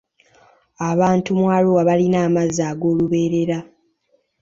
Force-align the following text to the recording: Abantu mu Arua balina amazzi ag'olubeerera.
Abantu 0.91 1.29
mu 1.39 1.45
Arua 1.55 1.81
balina 1.89 2.17
amazzi 2.27 2.61
ag'olubeerera. 2.71 3.59